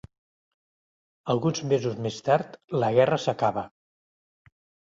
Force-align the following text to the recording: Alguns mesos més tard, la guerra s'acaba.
Alguns 1.33 1.61
mesos 1.75 2.01
més 2.07 2.19
tard, 2.31 2.59
la 2.87 2.91
guerra 2.99 3.23
s'acaba. 3.29 3.69